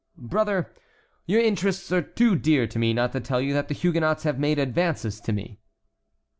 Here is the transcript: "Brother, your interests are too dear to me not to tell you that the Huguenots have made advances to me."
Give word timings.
"Brother, 0.17 0.73
your 1.27 1.41
interests 1.41 1.91
are 1.91 2.01
too 2.01 2.35
dear 2.35 2.65
to 2.65 2.79
me 2.79 2.91
not 2.91 3.11
to 3.11 3.19
tell 3.19 3.39
you 3.39 3.53
that 3.53 3.67
the 3.67 3.75
Huguenots 3.75 4.23
have 4.23 4.39
made 4.39 4.57
advances 4.57 5.21
to 5.21 5.31
me." 5.31 5.59